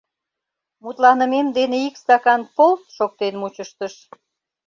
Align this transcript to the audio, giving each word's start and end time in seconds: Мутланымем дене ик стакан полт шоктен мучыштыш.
Мутланымем 0.83 1.47
дене 1.57 1.77
ик 1.87 1.95
стакан 2.01 2.41
полт 2.55 2.81
шоктен 2.95 3.33
мучыштыш. 3.41 3.93